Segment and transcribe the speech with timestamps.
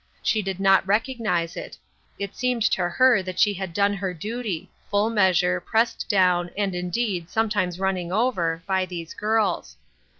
[0.23, 1.77] She did not recognize it;
[2.17, 6.73] it seemed to her that she had done her duty— full measure, pressed down, and,
[6.73, 9.77] indeed, sometimes running over— by these girls.